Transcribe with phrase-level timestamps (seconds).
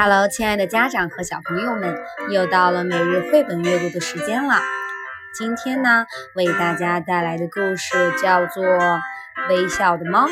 [0.00, 1.92] Hello，亲爱的家长和小朋友们，
[2.30, 4.54] 又到了每日绘本阅读的时间了。
[5.34, 8.64] 今天呢，为大家带来的故事叫做
[9.48, 10.26] 《微笑的猫》。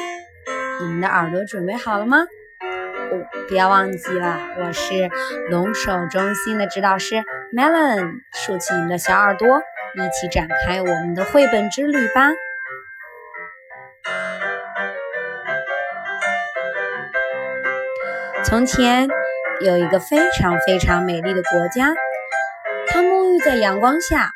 [0.80, 2.18] 你们的耳朵准备好了吗？
[2.60, 5.10] 哦，不要忘记了，我是
[5.50, 12.30] 龙首中心的指导师 Melon，竖起你们的小耳朵，一起展开我们的绘本之旅吧。
[18.44, 19.08] 从前。
[19.60, 21.94] 有一个非常非常美丽的国家，
[22.88, 24.30] 它沐浴在阳光下，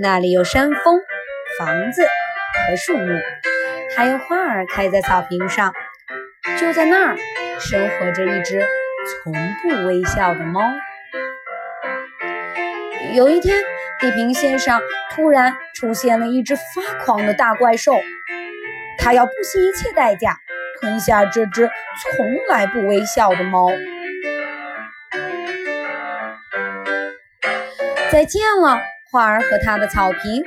[0.00, 1.00] 那里有山峰、
[1.58, 3.20] 房子和树木，
[3.94, 5.74] 还有花儿开在草坪上。
[6.58, 7.16] 就在那儿，
[7.58, 8.64] 生活着一只
[9.22, 10.62] 从不微笑的猫。
[13.12, 13.62] 有一天，
[13.98, 14.80] 地平线上
[15.10, 17.92] 突然出现了一只发狂的大怪兽，
[18.96, 20.38] 它要不惜一切代价
[20.80, 21.68] 吞下这只
[22.16, 23.68] 从来不微笑的猫。
[28.10, 28.76] 再见了，
[29.10, 30.44] 花儿和它的草坪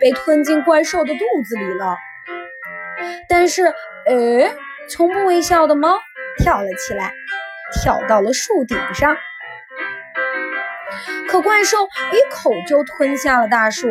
[0.00, 1.96] 被吞进怪兽的肚子里了。
[3.28, 3.66] 但是，
[4.06, 4.54] 哎，
[4.88, 6.00] 从不微笑的猫
[6.38, 7.12] 跳了起来，
[7.74, 9.16] 跳到了树顶上。
[11.28, 13.88] 可怪兽一口就吞下了大树。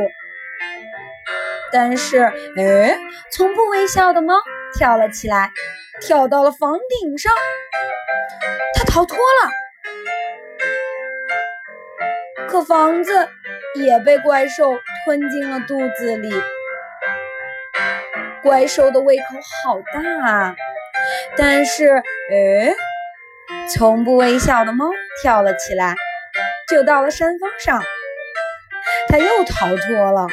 [1.72, 2.98] 但是，哎，
[3.32, 4.36] 从不微笑的猫
[4.76, 5.52] 跳了起来，
[6.02, 7.32] 跳到了房顶上。
[8.76, 9.63] 它逃脱了。
[12.54, 13.30] 可房子
[13.74, 16.32] 也被怪兽吞进了肚子里。
[18.44, 19.24] 怪兽的胃口
[19.64, 20.56] 好大啊！
[21.36, 21.96] 但是，
[22.32, 22.76] 哎，
[23.74, 24.88] 从不微笑的猫
[25.20, 25.96] 跳了起来，
[26.70, 27.82] 就到了山峰上。
[29.08, 30.28] 它又逃脱了。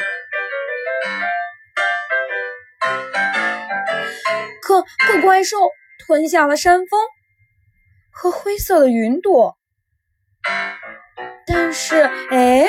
[4.61, 5.57] 可可怪兽
[6.05, 7.01] 吞下了山峰
[8.11, 9.57] 和灰色的云朵。
[11.63, 12.67] 但是，哎，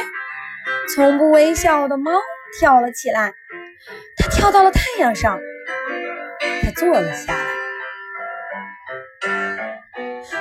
[0.95, 2.13] 从不微笑的猫
[2.59, 3.33] 跳了起来，
[4.19, 5.41] 它跳到了太阳上，
[6.63, 7.47] 它坐了下来。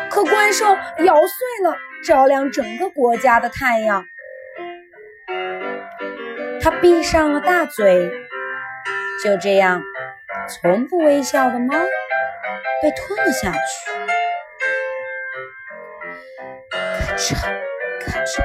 [0.09, 0.75] 可怪兽
[1.05, 4.03] 咬碎了照亮整个国家的太阳，
[6.61, 8.11] 它闭上了大嘴。
[9.23, 9.81] 就这样，
[10.49, 11.73] 从不微笑的猫
[12.81, 13.57] 被吞了下去。
[17.33, 17.49] 咔
[18.01, 18.11] 嚓。
[18.11, 18.41] 咔哧，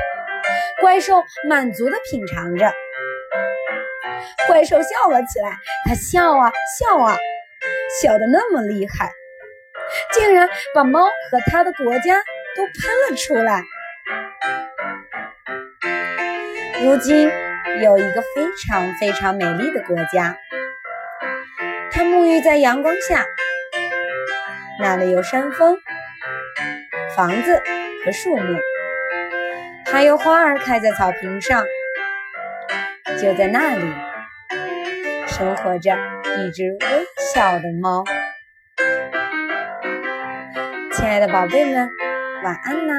[0.80, 2.72] 怪兽满足地品尝着。
[4.46, 5.56] 怪兽笑了起来，
[5.88, 7.16] 它笑啊笑啊，
[8.00, 9.12] 笑得那么厉害，
[10.12, 12.16] 竟然把猫和它的国家
[12.56, 13.62] 都喷了出来。
[16.82, 17.30] 如今
[17.82, 20.36] 有一个非常非常美丽的国家，
[21.90, 23.26] 它沐浴在阳光下，
[24.80, 25.76] 那里有山峰、
[27.16, 27.62] 房子
[28.04, 28.58] 和树木。
[29.96, 31.64] 还有花儿开在草坪上，
[33.18, 33.94] 就在那里
[35.26, 35.96] 生活着
[36.36, 38.04] 一只微笑的猫。
[40.92, 41.88] 亲爱的宝贝们，
[42.44, 42.94] 晚安啦！